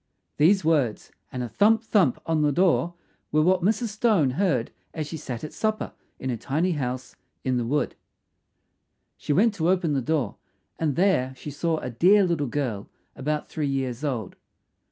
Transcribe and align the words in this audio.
These 0.37 0.65
words, 0.65 1.11
and 1.31 1.43
a 1.43 1.47
thump! 1.47 1.83
thump! 1.83 2.19
on 2.25 2.41
the 2.41 2.51
door 2.51 2.95
were 3.31 3.43
what 3.43 3.61
Mrs. 3.61 3.89
Stone 3.89 4.31
heard 4.31 4.71
as 4.95 5.05
she 5.05 5.15
sat 5.15 5.43
at 5.43 5.53
supper 5.53 5.93
in 6.17 6.31
her 6.31 6.37
tiny 6.37 6.71
house 6.71 7.15
in 7.43 7.57
the 7.57 7.65
wood. 7.67 7.93
She 9.15 9.31
went 9.31 9.53
to 9.53 9.69
open 9.69 9.93
the 9.93 10.01
door, 10.01 10.37
and 10.79 10.95
there 10.95 11.35
she 11.35 11.51
saw 11.51 11.77
a 11.77 11.91
dear 11.91 12.23
little 12.23 12.47
girl 12.47 12.89
about 13.15 13.47
three 13.47 13.67
years 13.67 14.03
old. 14.03 14.35